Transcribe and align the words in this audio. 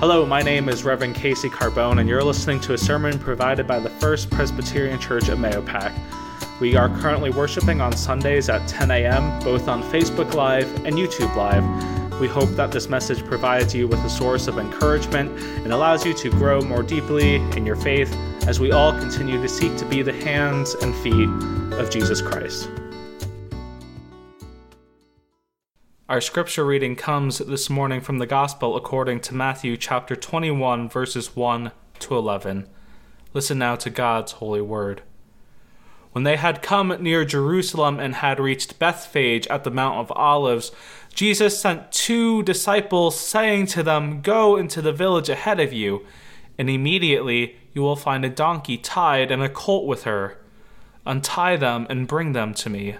Hello, 0.00 0.24
my 0.24 0.40
name 0.40 0.70
is 0.70 0.82
Reverend 0.82 1.14
Casey 1.14 1.50
Carbone, 1.50 2.00
and 2.00 2.08
you're 2.08 2.24
listening 2.24 2.58
to 2.60 2.72
a 2.72 2.78
sermon 2.78 3.18
provided 3.18 3.66
by 3.66 3.78
the 3.78 3.90
First 3.90 4.30
Presbyterian 4.30 4.98
Church 4.98 5.28
at 5.28 5.36
Mahopac. 5.36 5.92
We 6.58 6.74
are 6.74 6.88
currently 7.00 7.28
worshiping 7.28 7.82
on 7.82 7.94
Sundays 7.94 8.48
at 8.48 8.66
10 8.66 8.90
a.m., 8.92 9.38
both 9.40 9.68
on 9.68 9.82
Facebook 9.82 10.32
Live 10.32 10.74
and 10.86 10.96
YouTube 10.96 11.36
Live. 11.36 12.18
We 12.18 12.28
hope 12.28 12.48
that 12.56 12.72
this 12.72 12.88
message 12.88 13.22
provides 13.26 13.74
you 13.74 13.88
with 13.88 14.02
a 14.02 14.08
source 14.08 14.48
of 14.48 14.56
encouragement 14.56 15.38
and 15.38 15.70
allows 15.70 16.06
you 16.06 16.14
to 16.14 16.30
grow 16.30 16.62
more 16.62 16.82
deeply 16.82 17.34
in 17.54 17.66
your 17.66 17.76
faith 17.76 18.10
as 18.46 18.58
we 18.58 18.72
all 18.72 18.98
continue 18.98 19.38
to 19.42 19.48
seek 19.50 19.76
to 19.76 19.84
be 19.84 20.00
the 20.00 20.14
hands 20.14 20.72
and 20.76 20.94
feet 20.96 21.28
of 21.78 21.90
Jesus 21.90 22.22
Christ. 22.22 22.70
Our 26.10 26.20
scripture 26.20 26.66
reading 26.66 26.96
comes 26.96 27.38
this 27.38 27.70
morning 27.70 28.00
from 28.00 28.18
the 28.18 28.26
Gospel 28.26 28.74
according 28.74 29.20
to 29.20 29.34
Matthew 29.36 29.76
chapter 29.76 30.16
21, 30.16 30.88
verses 30.88 31.36
1 31.36 31.70
to 32.00 32.16
11. 32.16 32.68
Listen 33.32 33.58
now 33.60 33.76
to 33.76 33.90
God's 33.90 34.32
holy 34.32 34.60
word. 34.60 35.02
When 36.10 36.24
they 36.24 36.34
had 36.34 36.62
come 36.62 36.92
near 36.98 37.24
Jerusalem 37.24 38.00
and 38.00 38.16
had 38.16 38.40
reached 38.40 38.80
Bethphage 38.80 39.46
at 39.46 39.62
the 39.62 39.70
Mount 39.70 39.98
of 39.98 40.10
Olives, 40.16 40.72
Jesus 41.14 41.60
sent 41.60 41.92
two 41.92 42.42
disciples, 42.42 43.16
saying 43.16 43.66
to 43.66 43.84
them, 43.84 44.20
Go 44.20 44.56
into 44.56 44.82
the 44.82 44.92
village 44.92 45.28
ahead 45.28 45.60
of 45.60 45.72
you, 45.72 46.04
and 46.58 46.68
immediately 46.68 47.54
you 47.72 47.82
will 47.82 47.94
find 47.94 48.24
a 48.24 48.28
donkey 48.28 48.76
tied 48.76 49.30
and 49.30 49.44
a 49.44 49.48
colt 49.48 49.86
with 49.86 50.02
her. 50.02 50.38
Untie 51.06 51.54
them 51.54 51.86
and 51.88 52.08
bring 52.08 52.32
them 52.32 52.52
to 52.54 52.68
me. 52.68 52.96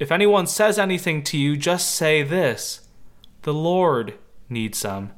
If 0.00 0.10
anyone 0.10 0.46
says 0.46 0.78
anything 0.78 1.22
to 1.24 1.36
you, 1.36 1.58
just 1.58 1.94
say 1.94 2.22
this 2.22 2.88
The 3.42 3.52
Lord 3.52 4.14
needs 4.48 4.80
them, 4.80 5.12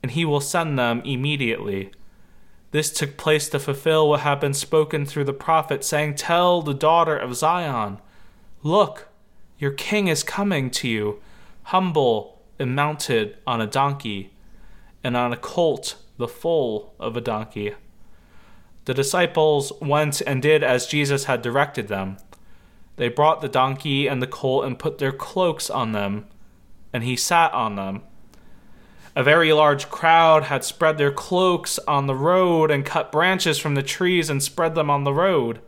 and 0.00 0.12
he 0.12 0.24
will 0.24 0.40
send 0.40 0.78
them 0.78 1.02
immediately. 1.04 1.90
This 2.70 2.90
took 2.92 3.16
place 3.16 3.48
to 3.48 3.58
fulfill 3.58 4.08
what 4.08 4.20
had 4.20 4.38
been 4.38 4.54
spoken 4.54 5.04
through 5.04 5.24
the 5.24 5.32
prophet, 5.32 5.82
saying, 5.84 6.14
Tell 6.14 6.62
the 6.62 6.72
daughter 6.72 7.16
of 7.18 7.34
Zion, 7.34 7.98
Look, 8.62 9.08
your 9.58 9.72
king 9.72 10.06
is 10.06 10.22
coming 10.22 10.70
to 10.70 10.88
you, 10.88 11.20
humble 11.64 12.42
and 12.60 12.76
mounted 12.76 13.36
on 13.44 13.60
a 13.60 13.66
donkey, 13.66 14.32
and 15.02 15.16
on 15.16 15.32
a 15.32 15.36
colt, 15.36 15.96
the 16.16 16.28
foal 16.28 16.94
of 17.00 17.16
a 17.16 17.20
donkey. 17.20 17.74
The 18.84 18.94
disciples 18.94 19.72
went 19.80 20.20
and 20.20 20.40
did 20.40 20.62
as 20.62 20.86
Jesus 20.86 21.24
had 21.24 21.42
directed 21.42 21.88
them. 21.88 22.18
They 23.02 23.08
brought 23.08 23.40
the 23.40 23.48
donkey 23.48 24.06
and 24.06 24.22
the 24.22 24.28
colt 24.28 24.64
and 24.64 24.78
put 24.78 24.98
their 24.98 25.10
cloaks 25.10 25.68
on 25.68 25.90
them, 25.90 26.26
and 26.92 27.02
he 27.02 27.16
sat 27.16 27.52
on 27.52 27.74
them. 27.74 28.02
A 29.16 29.24
very 29.24 29.52
large 29.52 29.90
crowd 29.90 30.44
had 30.44 30.62
spread 30.62 30.98
their 30.98 31.10
cloaks 31.10 31.80
on 31.88 32.06
the 32.06 32.14
road 32.14 32.70
and 32.70 32.86
cut 32.86 33.10
branches 33.10 33.58
from 33.58 33.74
the 33.74 33.82
trees 33.82 34.30
and 34.30 34.40
spread 34.40 34.76
them 34.76 34.88
on 34.88 35.02
the 35.02 35.12
road. 35.12 35.58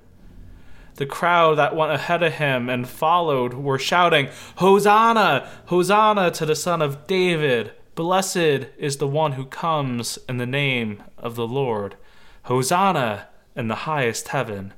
The 0.95 1.07
crowd 1.07 1.59
that 1.59 1.75
went 1.75 1.91
ahead 1.91 2.23
of 2.23 2.35
him 2.35 2.71
and 2.71 2.89
followed 2.89 3.55
were 3.55 3.81
shouting, 3.81 4.29
Hosanna! 4.59 5.49
Hosanna 5.67 6.31
to 6.31 6.47
the 6.47 6.55
Son 6.55 6.81
of 6.81 7.09
David! 7.09 7.73
Blessed 7.97 8.69
is 8.79 8.99
the 8.99 9.09
one 9.09 9.33
who 9.33 9.45
comes 9.45 10.21
in 10.29 10.37
the 10.37 10.47
name 10.47 11.03
of 11.19 11.35
the 11.35 11.49
Lord. 11.49 11.97
Hosanna 12.45 13.27
in 13.57 13.67
the 13.67 13.87
highest 13.91 14.29
heaven. 14.29 14.73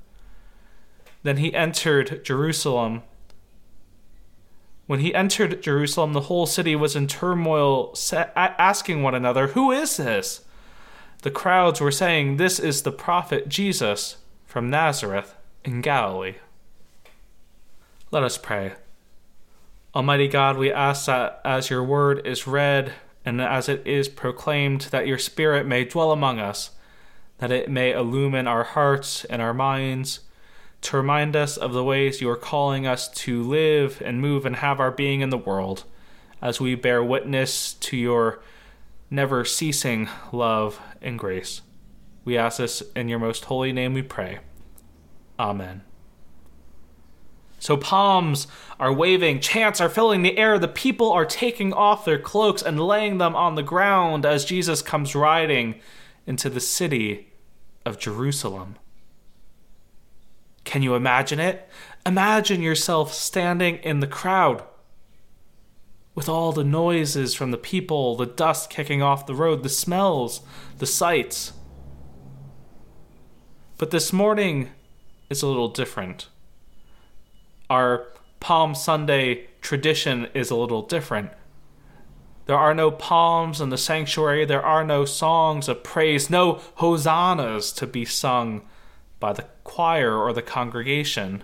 Then 1.27 1.39
he 1.39 1.53
entered 1.53 2.25
Jerusalem. 2.25 3.03
When 4.87 5.01
he 5.01 5.13
entered 5.13 5.61
Jerusalem, 5.61 6.13
the 6.13 6.29
whole 6.31 6.47
city 6.47 6.77
was 6.77 6.95
in 6.95 7.09
turmoil, 7.09 7.97
asking 8.37 9.03
one 9.03 9.17
another, 9.17 9.49
Who 9.49 9.73
is 9.73 9.97
this? 9.97 10.43
The 11.23 11.33
crowds 11.33 11.81
were 11.81 11.91
saying, 11.91 12.37
This 12.37 12.61
is 12.61 12.83
the 12.83 12.93
prophet 12.93 13.49
Jesus 13.49 14.19
from 14.45 14.71
Nazareth 14.71 15.35
in 15.65 15.81
Galilee. 15.81 16.37
Let 18.13 18.23
us 18.23 18.39
pray. 18.39 18.75
Almighty 19.97 20.29
God, 20.29 20.57
we 20.57 20.70
ask 20.70 21.07
that 21.07 21.41
as 21.45 21.70
your 21.70 21.83
word 21.83 22.25
is 22.25 22.47
read 22.47 22.92
and 23.25 23.41
as 23.41 23.69
it 23.69 23.85
is 23.85 24.09
proclaimed, 24.09 24.83
that 24.92 25.09
your 25.09 25.19
Spirit 25.19 25.67
may 25.67 25.85
dwell 25.85 26.13
among 26.13 26.39
us, 26.39 26.70
that 27.39 27.51
it 27.51 27.69
may 27.69 27.91
illumine 27.91 28.47
our 28.47 28.63
hearts 28.63 29.25
and 29.25 29.42
our 29.42 29.53
minds 29.53 30.20
to 30.86 30.97
remind 30.97 31.35
us 31.35 31.57
of 31.57 31.73
the 31.73 31.83
ways 31.83 32.20
you 32.20 32.30
are 32.30 32.36
calling 32.36 32.86
us 32.86 33.08
to 33.08 33.42
live 33.42 34.01
and 34.05 34.20
move 34.20 34.47
and 34.47 34.57
have 34.57 34.79
our 34.79 34.92
being 34.92 35.20
in 35.20 35.30
the 35.30 35.36
world 35.36 35.83
as 36.41 36.61
we 36.61 36.77
bear 36.77 37.02
witness 37.02 37.74
to 37.74 37.97
your 37.97 38.41
never 39.11 39.45
ceasing 39.45 40.08
love 40.30 40.80
and 41.02 41.19
grace. 41.19 41.63
We 42.24 42.39
ask 42.39 42.58
this 42.58 42.85
in 42.95 43.08
your 43.08 43.19
most 43.19 43.47
holy 43.47 43.73
name 43.73 43.95
we 43.95 44.02
pray. 44.02 44.39
Amen. 45.41 45.83
So 47.58 47.77
palms 47.77 48.47
are 48.79 48.92
waving, 48.92 49.41
chants 49.41 49.80
are 49.80 49.89
filling 49.89 50.23
the 50.23 50.39
air, 50.39 50.57
the 50.57 50.68
people 50.68 51.11
are 51.11 51.24
taking 51.24 51.73
off 51.73 52.05
their 52.05 52.18
cloaks 52.18 52.63
and 52.63 52.80
laying 52.80 53.18
them 53.18 53.35
on 53.35 53.57
the 53.57 53.63
ground 53.64 54.24
as 54.24 54.45
Jesus 54.45 54.83
comes 54.83 55.17
riding 55.17 55.80
into 56.29 56.48
the 56.48 56.61
city 56.61 57.33
of 57.85 57.98
Jerusalem. 57.98 58.77
Can 60.67 60.83
you 60.83 60.95
imagine 60.95 61.41
it? 61.41 61.67
Imagine 62.05 62.61
yourself 62.61 63.15
standing 63.15 63.77
in 63.77 64.01
the 64.01 64.07
crowd 64.07 64.63
with 66.15 66.29
all 66.29 66.53
the 66.53 66.65
noises 66.65 67.35
from 67.35 67.53
the 67.53 67.57
people, 67.57 68.17
the 68.17 68.27
dust 68.27 68.69
kicking 68.69 69.01
off 69.01 69.27
the 69.27 69.35
road, 69.35 69.63
the 69.63 69.69
smells, 69.69 70.41
the 70.79 70.87
sights. 70.87 71.53
But 73.79 73.93
this 73.93 74.13
morning 74.13 74.71
is 75.31 75.41
a 75.41 75.47
little 75.47 75.69
different. 75.69 76.29
Our 77.71 78.09
Palm 78.41 78.75
Sunday 78.75 79.47
tradition 79.61 80.27
is 80.35 80.51
a 80.51 80.57
little 80.57 80.83
different. 80.83 81.31
There 82.47 82.59
are 82.59 82.75
no 82.75 82.91
palms 82.91 83.61
in 83.61 83.71
the 83.71 83.79
sanctuary, 83.79 84.45
there 84.45 84.65
are 84.65 84.85
no 84.85 85.05
songs 85.05 85.69
of 85.69 85.85
praise, 85.85 86.29
no 86.29 86.61
hosannas 86.77 87.73
to 87.73 87.87
be 87.87 88.05
sung 88.05 88.63
by 89.21 89.33
the 89.33 89.47
choir 89.65 90.17
or 90.17 90.33
the 90.33 90.43
congregation. 90.43 91.43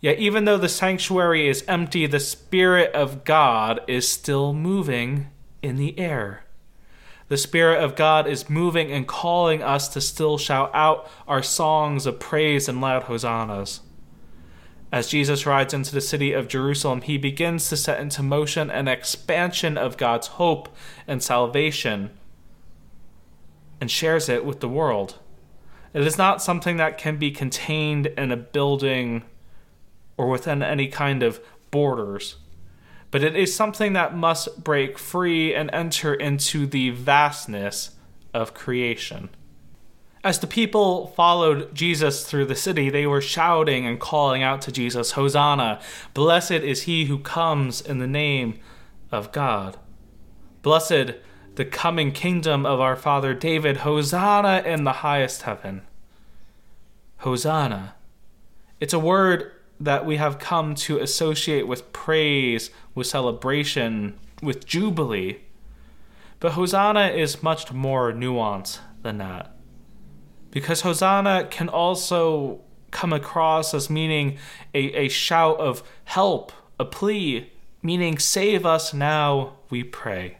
Yet, 0.00 0.18
even 0.18 0.44
though 0.44 0.58
the 0.58 0.68
sanctuary 0.68 1.48
is 1.48 1.64
empty, 1.66 2.06
the 2.06 2.20
Spirit 2.20 2.92
of 2.94 3.24
God 3.24 3.80
is 3.88 4.08
still 4.08 4.52
moving 4.52 5.28
in 5.62 5.76
the 5.76 5.98
air. 5.98 6.44
The 7.28 7.36
Spirit 7.36 7.82
of 7.82 7.96
God 7.96 8.26
is 8.26 8.48
moving 8.48 8.92
and 8.92 9.06
calling 9.06 9.62
us 9.62 9.88
to 9.88 10.00
still 10.00 10.38
shout 10.38 10.70
out 10.72 11.10
our 11.26 11.42
songs 11.42 12.06
of 12.06 12.20
praise 12.20 12.68
and 12.68 12.80
loud 12.80 13.04
hosannas. 13.04 13.80
As 14.90 15.08
Jesus 15.08 15.44
rides 15.44 15.74
into 15.74 15.92
the 15.92 16.00
city 16.00 16.32
of 16.32 16.48
Jerusalem, 16.48 17.02
he 17.02 17.18
begins 17.18 17.68
to 17.68 17.76
set 17.76 18.00
into 18.00 18.22
motion 18.22 18.70
an 18.70 18.88
expansion 18.88 19.76
of 19.76 19.98
God's 19.98 20.28
hope 20.28 20.74
and 21.06 21.22
salvation 21.22 22.10
and 23.80 23.90
shares 23.90 24.28
it 24.30 24.46
with 24.46 24.60
the 24.60 24.68
world. 24.68 25.18
It 25.98 26.06
is 26.06 26.16
not 26.16 26.40
something 26.40 26.76
that 26.76 26.96
can 26.96 27.16
be 27.16 27.32
contained 27.32 28.06
in 28.06 28.30
a 28.30 28.36
building 28.36 29.24
or 30.16 30.28
within 30.28 30.62
any 30.62 30.86
kind 30.86 31.24
of 31.24 31.40
borders, 31.72 32.36
but 33.10 33.24
it 33.24 33.34
is 33.34 33.52
something 33.52 33.94
that 33.94 34.16
must 34.16 34.62
break 34.62 34.96
free 34.96 35.52
and 35.52 35.68
enter 35.72 36.14
into 36.14 36.68
the 36.68 36.90
vastness 36.90 37.96
of 38.32 38.54
creation. 38.54 39.30
As 40.22 40.38
the 40.38 40.46
people 40.46 41.08
followed 41.16 41.74
Jesus 41.74 42.24
through 42.24 42.44
the 42.44 42.54
city, 42.54 42.90
they 42.90 43.04
were 43.04 43.20
shouting 43.20 43.84
and 43.84 43.98
calling 43.98 44.40
out 44.40 44.62
to 44.62 44.70
Jesus, 44.70 45.10
Hosanna! 45.12 45.80
Blessed 46.14 46.52
is 46.52 46.82
he 46.82 47.06
who 47.06 47.18
comes 47.18 47.80
in 47.80 47.98
the 47.98 48.06
name 48.06 48.60
of 49.10 49.32
God. 49.32 49.76
Blessed 50.62 51.14
the 51.56 51.64
coming 51.64 52.12
kingdom 52.12 52.64
of 52.64 52.78
our 52.78 52.94
father 52.94 53.34
David. 53.34 53.78
Hosanna 53.78 54.62
in 54.64 54.84
the 54.84 54.92
highest 54.92 55.42
heaven. 55.42 55.82
Hosanna. 57.18 57.94
It's 58.80 58.92
a 58.92 58.98
word 58.98 59.52
that 59.80 60.06
we 60.06 60.16
have 60.16 60.38
come 60.38 60.74
to 60.74 60.98
associate 60.98 61.66
with 61.66 61.92
praise, 61.92 62.70
with 62.94 63.06
celebration, 63.06 64.18
with 64.42 64.64
jubilee. 64.64 65.38
But 66.40 66.52
Hosanna 66.52 67.08
is 67.08 67.42
much 67.42 67.72
more 67.72 68.12
nuanced 68.12 68.78
than 69.02 69.18
that. 69.18 69.54
Because 70.50 70.82
Hosanna 70.82 71.48
can 71.50 71.68
also 71.68 72.60
come 72.90 73.12
across 73.12 73.74
as 73.74 73.90
meaning 73.90 74.38
a, 74.72 74.92
a 74.92 75.08
shout 75.08 75.58
of 75.58 75.82
help, 76.04 76.52
a 76.78 76.84
plea, 76.84 77.52
meaning 77.82 78.18
save 78.18 78.64
us 78.64 78.94
now, 78.94 79.56
we 79.70 79.82
pray 79.84 80.37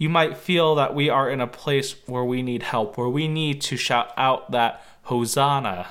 you 0.00 0.08
might 0.08 0.38
feel 0.38 0.74
that 0.76 0.94
we 0.94 1.10
are 1.10 1.28
in 1.28 1.42
a 1.42 1.46
place 1.46 1.94
where 2.06 2.24
we 2.24 2.42
need 2.42 2.62
help, 2.62 2.96
where 2.96 3.10
we 3.10 3.28
need 3.28 3.60
to 3.60 3.76
shout 3.76 4.10
out 4.16 4.50
that 4.50 4.82
Hosanna. 5.02 5.88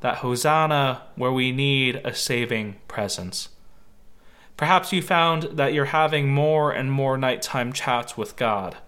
That 0.00 0.16
Hosanna 0.16 1.02
where 1.14 1.30
we 1.30 1.52
need 1.52 1.96
a 1.96 2.14
saving 2.14 2.76
presence. 2.88 3.50
Perhaps 4.56 4.94
you 4.94 5.02
found 5.02 5.42
that 5.58 5.74
you're 5.74 5.84
having 5.84 6.32
more 6.32 6.72
and 6.72 6.90
more 6.90 7.18
nighttime 7.18 7.70
chats 7.70 8.16
with 8.16 8.34
God. 8.36 8.78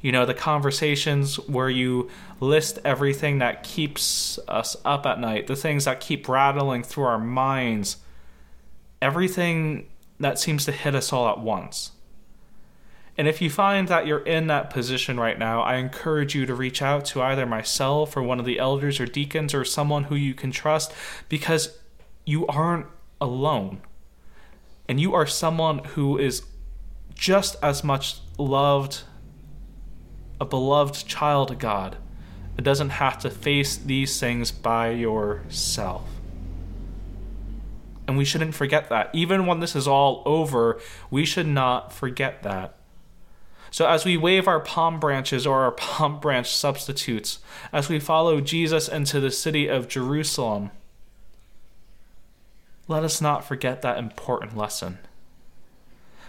You 0.00 0.12
know, 0.12 0.24
the 0.24 0.34
conversations 0.34 1.34
where 1.48 1.68
you 1.68 2.08
list 2.38 2.78
everything 2.84 3.38
that 3.38 3.64
keeps 3.64 4.38
us 4.46 4.76
up 4.84 5.04
at 5.04 5.18
night, 5.18 5.48
the 5.48 5.56
things 5.56 5.86
that 5.86 5.98
keep 5.98 6.28
rattling 6.28 6.84
through 6.84 7.06
our 7.06 7.18
minds, 7.18 7.96
everything 9.02 9.88
that 10.20 10.38
seems 10.38 10.64
to 10.64 10.72
hit 10.72 10.94
us 10.94 11.12
all 11.12 11.28
at 11.28 11.40
once. 11.40 11.92
And 13.16 13.26
if 13.26 13.42
you 13.42 13.50
find 13.50 13.88
that 13.88 14.06
you're 14.06 14.24
in 14.24 14.46
that 14.46 14.70
position 14.70 15.18
right 15.18 15.38
now, 15.38 15.60
I 15.60 15.74
encourage 15.74 16.36
you 16.36 16.46
to 16.46 16.54
reach 16.54 16.80
out 16.80 17.04
to 17.06 17.20
either 17.20 17.46
myself 17.46 18.16
or 18.16 18.22
one 18.22 18.38
of 18.38 18.46
the 18.46 18.60
elders 18.60 19.00
or 19.00 19.06
deacons 19.06 19.52
or 19.54 19.64
someone 19.64 20.04
who 20.04 20.14
you 20.14 20.34
can 20.34 20.52
trust 20.52 20.92
because 21.28 21.76
you 22.24 22.46
aren't 22.46 22.86
alone. 23.20 23.80
And 24.88 25.00
you 25.00 25.14
are 25.14 25.26
someone 25.26 25.80
who 25.80 26.16
is 26.16 26.44
just 27.14 27.56
as 27.60 27.82
much 27.82 28.18
loved, 28.38 29.02
a 30.40 30.44
beloved 30.44 31.06
child 31.06 31.50
of 31.50 31.58
God. 31.58 31.96
It 32.56 32.62
doesn't 32.62 32.90
have 32.90 33.18
to 33.18 33.30
face 33.30 33.76
these 33.76 34.20
things 34.20 34.52
by 34.52 34.90
yourself. 34.90 36.08
And 38.08 38.16
we 38.16 38.24
shouldn't 38.24 38.54
forget 38.54 38.88
that. 38.88 39.10
Even 39.12 39.44
when 39.44 39.60
this 39.60 39.76
is 39.76 39.86
all 39.86 40.22
over, 40.24 40.80
we 41.10 41.26
should 41.26 41.46
not 41.46 41.92
forget 41.92 42.42
that. 42.42 42.74
So, 43.70 43.86
as 43.86 44.06
we 44.06 44.16
wave 44.16 44.48
our 44.48 44.60
palm 44.60 44.98
branches 44.98 45.46
or 45.46 45.60
our 45.60 45.72
palm 45.72 46.18
branch 46.18 46.50
substitutes, 46.50 47.38
as 47.70 47.90
we 47.90 48.00
follow 48.00 48.40
Jesus 48.40 48.88
into 48.88 49.20
the 49.20 49.30
city 49.30 49.68
of 49.68 49.88
Jerusalem, 49.88 50.70
let 52.88 53.04
us 53.04 53.20
not 53.20 53.44
forget 53.44 53.82
that 53.82 53.98
important 53.98 54.56
lesson. 54.56 54.98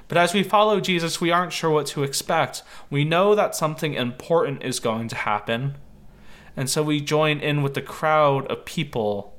But 0.10 0.18
as 0.18 0.34
we 0.34 0.44
follow 0.44 0.82
Jesus, 0.82 1.22
we 1.22 1.32
aren't 1.32 1.54
sure 1.54 1.70
what 1.70 1.86
to 1.88 2.04
expect. 2.04 2.62
We 2.90 3.06
know 3.06 3.36
that 3.36 3.56
something 3.56 3.94
important 3.94 4.64
is 4.64 4.82
going 4.82 5.08
to 5.10 5.16
happen. 5.16 5.78
And 6.58 6.70
so 6.70 6.84
we 6.84 7.00
join 7.00 7.40
in 7.40 7.64
with 7.64 7.76
the 7.76 7.82
crowd 7.82 8.48
of 8.48 8.66
people 8.66 9.39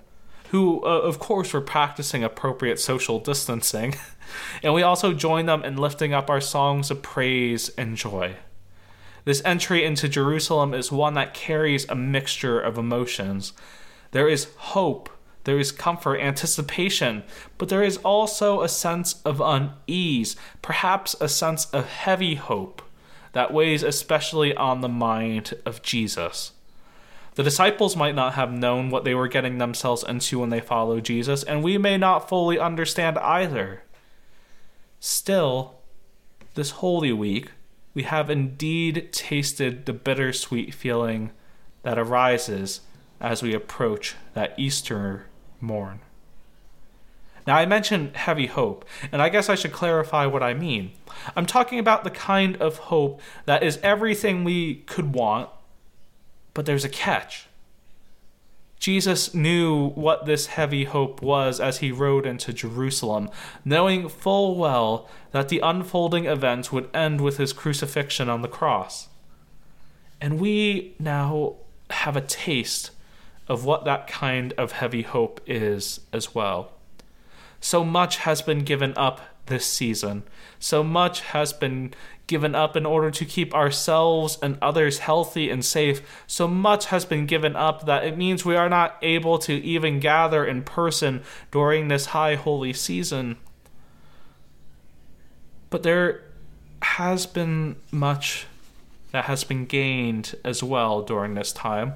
who, 0.50 0.80
uh, 0.84 0.88
of 0.88 1.18
course, 1.20 1.52
were 1.52 1.60
practicing 1.60 2.24
appropriate 2.24 2.80
social 2.80 3.20
distancing. 3.20 3.94
and 4.62 4.74
we 4.74 4.82
also 4.82 5.12
join 5.12 5.46
them 5.46 5.64
in 5.64 5.76
lifting 5.76 6.12
up 6.12 6.28
our 6.28 6.40
songs 6.40 6.90
of 6.90 7.02
praise 7.02 7.68
and 7.78 7.96
joy. 7.96 8.36
This 9.24 9.42
entry 9.44 9.84
into 9.84 10.08
Jerusalem 10.08 10.74
is 10.74 10.90
one 10.90 11.14
that 11.14 11.34
carries 11.34 11.88
a 11.88 11.94
mixture 11.94 12.58
of 12.58 12.78
emotions. 12.78 13.52
There 14.10 14.28
is 14.28 14.48
hope, 14.56 15.08
there 15.44 15.58
is 15.58 15.70
comfort, 15.70 16.18
anticipation, 16.18 17.22
but 17.56 17.68
there 17.68 17.84
is 17.84 17.98
also 17.98 18.62
a 18.62 18.68
sense 18.68 19.22
of 19.24 19.40
unease, 19.40 20.34
perhaps 20.62 21.14
a 21.20 21.28
sense 21.28 21.66
of 21.66 21.86
heavy 21.86 22.34
hope 22.34 22.82
that 23.32 23.52
weighs 23.52 23.84
especially 23.84 24.52
on 24.56 24.80
the 24.80 24.88
mind 24.88 25.54
of 25.64 25.82
Jesus. 25.82 26.52
The 27.40 27.44
disciples 27.44 27.96
might 27.96 28.14
not 28.14 28.34
have 28.34 28.52
known 28.52 28.90
what 28.90 29.04
they 29.04 29.14
were 29.14 29.26
getting 29.26 29.56
themselves 29.56 30.04
into 30.06 30.40
when 30.40 30.50
they 30.50 30.60
followed 30.60 31.06
Jesus, 31.06 31.42
and 31.42 31.62
we 31.62 31.78
may 31.78 31.96
not 31.96 32.28
fully 32.28 32.58
understand 32.58 33.16
either. 33.16 33.82
Still, 34.98 35.76
this 36.54 36.72
Holy 36.72 37.14
Week, 37.14 37.52
we 37.94 38.02
have 38.02 38.28
indeed 38.28 39.10
tasted 39.14 39.86
the 39.86 39.94
bittersweet 39.94 40.74
feeling 40.74 41.30
that 41.82 41.98
arises 41.98 42.82
as 43.22 43.42
we 43.42 43.54
approach 43.54 44.16
that 44.34 44.52
Easter 44.58 45.24
morn. 45.62 46.00
Now, 47.46 47.56
I 47.56 47.64
mentioned 47.64 48.16
heavy 48.16 48.48
hope, 48.48 48.84
and 49.10 49.22
I 49.22 49.30
guess 49.30 49.48
I 49.48 49.54
should 49.54 49.72
clarify 49.72 50.26
what 50.26 50.42
I 50.42 50.52
mean. 50.52 50.90
I'm 51.34 51.46
talking 51.46 51.78
about 51.78 52.04
the 52.04 52.10
kind 52.10 52.58
of 52.58 52.76
hope 52.76 53.22
that 53.46 53.62
is 53.62 53.78
everything 53.82 54.44
we 54.44 54.74
could 54.74 55.14
want, 55.14 55.48
but 56.54 56.66
there's 56.66 56.84
a 56.84 56.88
catch. 56.88 57.46
Jesus 58.78 59.34
knew 59.34 59.90
what 59.90 60.24
this 60.24 60.46
heavy 60.46 60.84
hope 60.84 61.20
was 61.20 61.60
as 61.60 61.78
he 61.78 61.92
rode 61.92 62.24
into 62.24 62.52
Jerusalem, 62.52 63.28
knowing 63.62 64.08
full 64.08 64.56
well 64.56 65.08
that 65.32 65.50
the 65.50 65.60
unfolding 65.60 66.24
events 66.24 66.72
would 66.72 66.88
end 66.94 67.20
with 67.20 67.36
his 67.36 67.52
crucifixion 67.52 68.30
on 68.30 68.40
the 68.40 68.48
cross. 68.48 69.08
And 70.18 70.40
we 70.40 70.94
now 70.98 71.56
have 71.90 72.16
a 72.16 72.22
taste 72.22 72.90
of 73.48 73.66
what 73.66 73.84
that 73.84 74.06
kind 74.06 74.54
of 74.56 74.72
heavy 74.72 75.02
hope 75.02 75.42
is 75.46 76.00
as 76.12 76.34
well. 76.34 76.72
So 77.60 77.84
much 77.84 78.18
has 78.18 78.40
been 78.40 78.60
given 78.60 78.94
up 78.96 79.20
this 79.50 79.66
season. 79.66 80.22
So 80.58 80.82
much 80.82 81.20
has 81.20 81.52
been 81.52 81.92
given 82.26 82.54
up 82.54 82.76
in 82.76 82.86
order 82.86 83.10
to 83.10 83.24
keep 83.24 83.54
ourselves 83.54 84.38
and 84.40 84.56
others 84.62 85.00
healthy 85.00 85.50
and 85.50 85.64
safe. 85.64 86.00
So 86.26 86.48
much 86.48 86.86
has 86.86 87.04
been 87.04 87.26
given 87.26 87.56
up 87.56 87.84
that 87.86 88.04
it 88.04 88.16
means 88.16 88.44
we 88.44 88.56
are 88.56 88.68
not 88.68 88.96
able 89.02 89.38
to 89.40 89.52
even 89.52 90.00
gather 90.00 90.44
in 90.44 90.62
person 90.62 91.22
during 91.50 91.88
this 91.88 92.06
high 92.06 92.36
holy 92.36 92.72
season. 92.72 93.36
But 95.68 95.82
there 95.82 96.22
has 96.82 97.26
been 97.26 97.76
much 97.90 98.46
that 99.12 99.24
has 99.24 99.44
been 99.44 99.66
gained 99.66 100.34
as 100.44 100.62
well 100.62 101.02
during 101.02 101.34
this 101.34 101.52
time. 101.52 101.94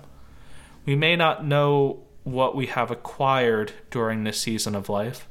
We 0.84 0.96
may 0.96 1.16
not 1.16 1.46
know 1.46 2.00
what 2.24 2.56
we 2.56 2.66
have 2.66 2.90
acquired 2.90 3.72
during 3.90 4.24
this 4.24 4.40
season 4.40 4.74
of 4.74 4.88
life 4.88 5.28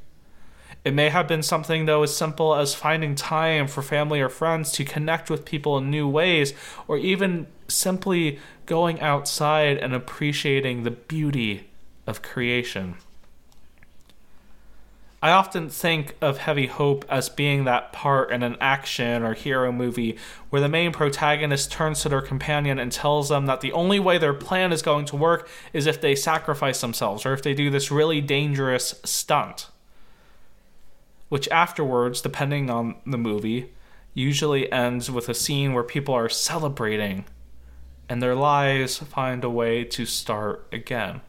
it 0.85 0.93
may 0.93 1.09
have 1.09 1.27
been 1.27 1.43
something, 1.43 1.85
though, 1.85 2.03
as 2.03 2.15
simple 2.15 2.55
as 2.55 2.75
finding 2.75 3.15
time 3.15 3.67
for 3.67 3.81
family 3.81 4.19
or 4.19 4.29
friends 4.29 4.71
to 4.73 4.83
connect 4.83 5.29
with 5.29 5.45
people 5.45 5.77
in 5.77 5.89
new 5.89 6.07
ways, 6.07 6.53
or 6.87 6.97
even 6.97 7.47
simply 7.69 8.39
going 8.65 8.99
outside 8.99 9.77
and 9.77 9.93
appreciating 9.93 10.83
the 10.83 10.91
beauty 10.91 11.69
of 12.05 12.21
creation. 12.21 12.95
I 15.21 15.31
often 15.31 15.69
think 15.69 16.17
of 16.19 16.39
Heavy 16.39 16.67
Hope 16.67 17.05
as 17.07 17.29
being 17.29 17.63
that 17.63 17.93
part 17.93 18.29
in 18.29 18.43
an 18.43 18.57
action 18.59 19.23
or 19.23 19.33
hero 19.33 19.71
movie 19.71 20.17
where 20.49 20.61
the 20.61 20.67
main 20.67 20.91
protagonist 20.91 21.71
turns 21.71 22.01
to 22.01 22.09
their 22.09 22.21
companion 22.21 22.77
and 22.77 22.91
tells 22.91 23.29
them 23.29 23.45
that 23.45 23.61
the 23.61 23.71
only 23.71 24.01
way 24.01 24.17
their 24.17 24.33
plan 24.33 24.73
is 24.73 24.81
going 24.81 25.05
to 25.05 25.15
work 25.15 25.47
is 25.71 25.87
if 25.87 26.01
they 26.01 26.13
sacrifice 26.13 26.81
themselves 26.81 27.25
or 27.25 27.31
if 27.31 27.41
they 27.41 27.53
do 27.53 27.69
this 27.69 27.89
really 27.89 28.19
dangerous 28.19 28.99
stunt 29.05 29.69
which 31.33 31.49
afterwards, 31.49 32.21
depending 32.21 32.69
on 32.69 32.93
the 33.07 33.17
movie, 33.17 33.73
usually 34.13 34.71
ends 34.71 35.09
with 35.09 35.27
a 35.27 35.33
scene 35.33 35.73
where 35.73 35.81
people 35.81 36.13
are 36.13 36.29
celebrating 36.29 37.25
and 38.07 38.21
their 38.21 38.35
lives 38.35 38.99
find 38.99 39.43
a 39.43 39.49
way 39.49 39.83
to 39.83 40.05
start 40.05 40.67
again. 40.71 41.21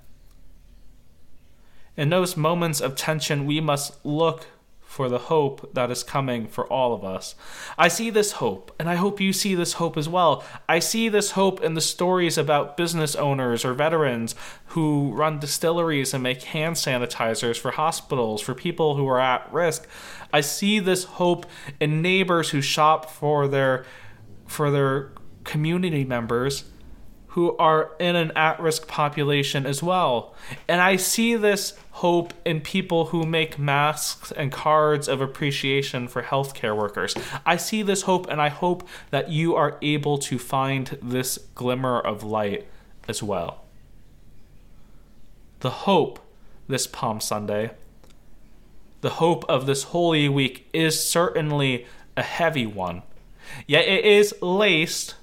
In 1.96 2.10
those 2.10 2.36
moments 2.36 2.82
of 2.82 2.96
tension, 2.96 3.46
we 3.46 3.62
must 3.62 4.04
look 4.04 4.46
for 4.94 5.08
the 5.08 5.18
hope 5.18 5.74
that 5.74 5.90
is 5.90 6.04
coming 6.04 6.46
for 6.46 6.68
all 6.68 6.94
of 6.94 7.02
us. 7.02 7.34
I 7.76 7.88
see 7.88 8.10
this 8.10 8.32
hope, 8.34 8.72
and 8.78 8.88
I 8.88 8.94
hope 8.94 9.20
you 9.20 9.32
see 9.32 9.56
this 9.56 9.72
hope 9.72 9.96
as 9.96 10.08
well. 10.08 10.44
I 10.68 10.78
see 10.78 11.08
this 11.08 11.32
hope 11.32 11.60
in 11.64 11.74
the 11.74 11.80
stories 11.80 12.38
about 12.38 12.76
business 12.76 13.16
owners 13.16 13.64
or 13.64 13.74
veterans 13.74 14.36
who 14.66 15.10
run 15.12 15.40
distilleries 15.40 16.14
and 16.14 16.22
make 16.22 16.44
hand 16.44 16.76
sanitizers 16.76 17.58
for 17.58 17.72
hospitals, 17.72 18.40
for 18.40 18.54
people 18.54 18.94
who 18.94 19.08
are 19.08 19.18
at 19.18 19.52
risk. 19.52 19.88
I 20.32 20.42
see 20.42 20.78
this 20.78 21.02
hope 21.02 21.44
in 21.80 22.00
neighbors 22.00 22.50
who 22.50 22.60
shop 22.60 23.10
for 23.10 23.48
their 23.48 23.84
for 24.46 24.70
their 24.70 25.10
community 25.42 26.04
members 26.04 26.62
who 27.34 27.56
are 27.56 27.90
in 27.98 28.14
an 28.14 28.30
at 28.36 28.60
risk 28.60 28.86
population 28.86 29.66
as 29.66 29.82
well. 29.82 30.32
And 30.68 30.80
I 30.80 30.94
see 30.94 31.34
this 31.34 31.76
hope 31.90 32.32
in 32.44 32.60
people 32.60 33.06
who 33.06 33.26
make 33.26 33.58
masks 33.58 34.30
and 34.30 34.52
cards 34.52 35.08
of 35.08 35.20
appreciation 35.20 36.06
for 36.06 36.22
healthcare 36.22 36.76
workers. 36.76 37.12
I 37.44 37.56
see 37.56 37.82
this 37.82 38.02
hope, 38.02 38.28
and 38.30 38.40
I 38.40 38.50
hope 38.50 38.86
that 39.10 39.30
you 39.30 39.56
are 39.56 39.78
able 39.82 40.16
to 40.18 40.38
find 40.38 40.96
this 41.02 41.38
glimmer 41.56 41.98
of 41.98 42.22
light 42.22 42.68
as 43.08 43.20
well. 43.20 43.64
The 45.58 45.70
hope 45.70 46.20
this 46.68 46.86
Palm 46.86 47.20
Sunday, 47.20 47.72
the 49.00 49.10
hope 49.10 49.44
of 49.48 49.66
this 49.66 49.84
Holy 49.84 50.28
Week 50.28 50.68
is 50.72 51.02
certainly 51.02 51.84
a 52.16 52.22
heavy 52.22 52.64
one, 52.64 53.02
yet 53.66 53.88
it 53.88 54.04
is 54.04 54.36
laced 54.40 55.16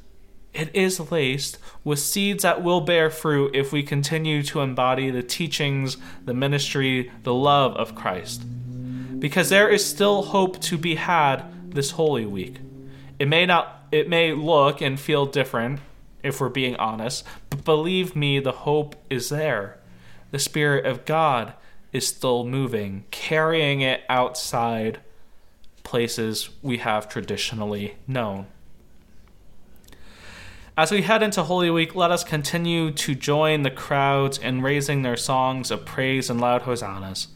it 0.53 0.75
is 0.75 1.11
laced 1.11 1.57
with 1.83 1.99
seeds 1.99 2.43
that 2.43 2.61
will 2.61 2.81
bear 2.81 3.09
fruit 3.09 3.55
if 3.55 3.71
we 3.71 3.83
continue 3.83 4.43
to 4.43 4.59
embody 4.59 5.09
the 5.09 5.23
teachings, 5.23 5.97
the 6.25 6.33
ministry, 6.33 7.11
the 7.23 7.33
love 7.33 7.75
of 7.75 7.95
Christ. 7.95 8.43
Because 9.19 9.49
there 9.49 9.69
is 9.69 9.85
still 9.85 10.23
hope 10.23 10.59
to 10.61 10.77
be 10.77 10.95
had 10.95 11.45
this 11.73 11.91
Holy 11.91 12.25
Week. 12.25 12.57
It 13.19 13.27
may 13.27 13.45
not 13.45 13.85
it 13.91 14.09
may 14.09 14.33
look 14.33 14.81
and 14.81 14.99
feel 14.99 15.25
different 15.25 15.79
if 16.23 16.39
we're 16.39 16.49
being 16.49 16.75
honest, 16.77 17.25
but 17.49 17.65
believe 17.65 18.15
me, 18.15 18.39
the 18.39 18.51
hope 18.51 18.95
is 19.09 19.29
there. 19.29 19.77
The 20.31 20.39
Spirit 20.39 20.85
of 20.85 21.05
God 21.05 21.53
is 21.91 22.07
still 22.07 22.45
moving, 22.45 23.05
carrying 23.11 23.81
it 23.81 24.01
outside 24.07 25.01
places 25.83 26.49
we 26.61 26.77
have 26.77 27.09
traditionally 27.09 27.95
known. 28.07 28.47
As 30.81 30.89
we 30.89 31.03
head 31.03 31.21
into 31.21 31.43
Holy 31.43 31.69
Week, 31.69 31.93
let 31.93 32.09
us 32.09 32.23
continue 32.23 32.89
to 32.89 33.13
join 33.13 33.61
the 33.61 33.69
crowds 33.69 34.39
in 34.39 34.63
raising 34.63 35.03
their 35.03 35.15
songs 35.15 35.69
of 35.69 35.85
praise 35.85 36.27
and 36.27 36.41
loud 36.41 36.63
hosannas. 36.63 37.27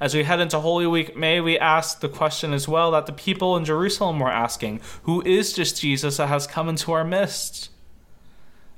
As 0.00 0.14
we 0.14 0.24
head 0.24 0.40
into 0.40 0.58
Holy 0.58 0.86
Week, 0.86 1.14
may 1.14 1.38
we 1.38 1.58
ask 1.58 2.00
the 2.00 2.08
question 2.08 2.54
as 2.54 2.66
well 2.66 2.92
that 2.92 3.04
the 3.04 3.12
people 3.12 3.58
in 3.58 3.66
Jerusalem 3.66 4.20
were 4.20 4.32
asking 4.32 4.80
Who 5.02 5.20
is 5.26 5.54
this 5.54 5.78
Jesus 5.78 6.16
that 6.16 6.30
has 6.30 6.46
come 6.46 6.66
into 6.66 6.92
our 6.92 7.04
midst? 7.04 7.68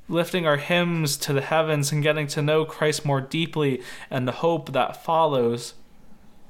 Lifting 0.09 0.45
our 0.45 0.56
hymns 0.56 1.16
to 1.18 1.33
the 1.33 1.40
heavens 1.40 1.92
and 1.92 2.02
getting 2.02 2.26
to 2.26 2.42
know 2.42 2.64
Christ 2.64 3.04
more 3.04 3.21
deeply 3.21 3.80
and 4.11 4.26
the 4.26 4.33
hope 4.42 4.73
that 4.73 5.04
follows 5.04 5.75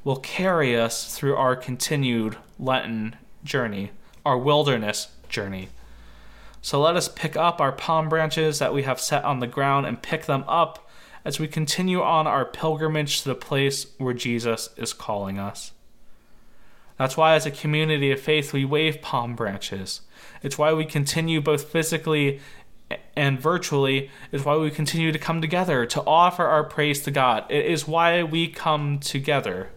will 0.02 0.16
carry 0.16 0.74
us 0.74 1.14
through 1.14 1.36
our 1.36 1.54
continued 1.54 2.38
Lenten 2.58 3.16
journey, 3.44 3.90
our 4.24 4.38
wilderness 4.38 5.08
journey. 5.28 5.68
So 6.66 6.80
let 6.80 6.96
us 6.96 7.06
pick 7.06 7.36
up 7.36 7.60
our 7.60 7.70
palm 7.70 8.08
branches 8.08 8.58
that 8.58 8.74
we 8.74 8.82
have 8.82 8.98
set 8.98 9.22
on 9.22 9.38
the 9.38 9.46
ground 9.46 9.86
and 9.86 10.02
pick 10.02 10.26
them 10.26 10.42
up 10.48 10.90
as 11.24 11.38
we 11.38 11.46
continue 11.46 12.02
on 12.02 12.26
our 12.26 12.44
pilgrimage 12.44 13.22
to 13.22 13.28
the 13.28 13.36
place 13.36 13.86
where 13.98 14.12
Jesus 14.12 14.70
is 14.76 14.92
calling 14.92 15.38
us. 15.38 15.70
That's 16.98 17.16
why, 17.16 17.36
as 17.36 17.46
a 17.46 17.52
community 17.52 18.10
of 18.10 18.18
faith, 18.18 18.52
we 18.52 18.64
wave 18.64 19.00
palm 19.00 19.36
branches. 19.36 20.00
It's 20.42 20.58
why 20.58 20.72
we 20.72 20.84
continue 20.84 21.40
both 21.40 21.70
physically 21.70 22.40
and 23.14 23.40
virtually. 23.40 24.10
It's 24.32 24.44
why 24.44 24.56
we 24.56 24.72
continue 24.72 25.12
to 25.12 25.20
come 25.20 25.40
together 25.40 25.86
to 25.86 26.02
offer 26.04 26.46
our 26.46 26.64
praise 26.64 27.00
to 27.02 27.12
God. 27.12 27.48
It 27.48 27.64
is 27.66 27.86
why 27.86 28.24
we 28.24 28.48
come 28.48 28.98
together 28.98 29.70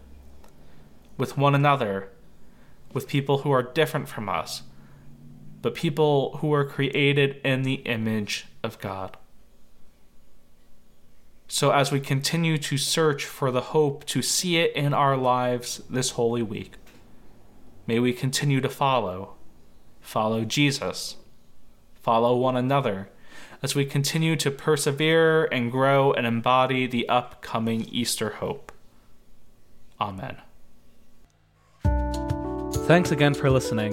with 1.16 1.38
one 1.38 1.54
another, 1.54 2.08
with 2.92 3.06
people 3.06 3.42
who 3.42 3.52
are 3.52 3.62
different 3.62 4.08
from 4.08 4.28
us, 4.28 4.62
but 5.62 5.74
people 5.74 6.38
who 6.38 6.52
are 6.52 6.64
created 6.64 7.40
in 7.44 7.62
the 7.62 7.74
image 7.74 8.46
of 8.62 8.78
God. 8.78 9.16
So, 11.48 11.72
as 11.72 11.90
we 11.90 11.98
continue 11.98 12.58
to 12.58 12.78
search 12.78 13.24
for 13.24 13.50
the 13.50 13.60
hope 13.60 14.04
to 14.06 14.22
see 14.22 14.58
it 14.58 14.74
in 14.76 14.94
our 14.94 15.16
lives 15.16 15.82
this 15.90 16.10
Holy 16.10 16.42
Week, 16.42 16.74
may 17.86 17.98
we 17.98 18.12
continue 18.12 18.60
to 18.60 18.68
follow, 18.68 19.34
follow 20.00 20.44
Jesus, 20.44 21.16
follow 21.94 22.36
one 22.36 22.56
another, 22.56 23.08
as 23.62 23.74
we 23.74 23.84
continue 23.84 24.36
to 24.36 24.50
persevere 24.50 25.44
and 25.46 25.72
grow 25.72 26.12
and 26.12 26.24
embody 26.24 26.86
the 26.86 27.08
upcoming 27.08 27.82
Easter 27.90 28.30
hope. 28.34 28.70
Amen. 30.00 30.36
Thanks 32.86 33.10
again 33.10 33.34
for 33.34 33.50
listening 33.50 33.92